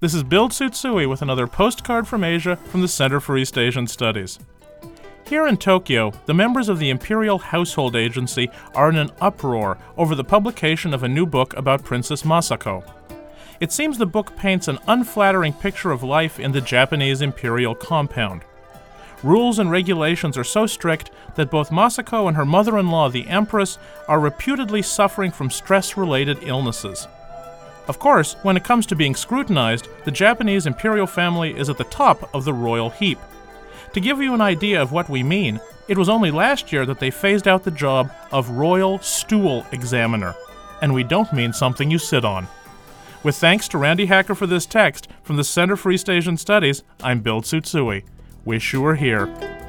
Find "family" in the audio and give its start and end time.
31.06-31.58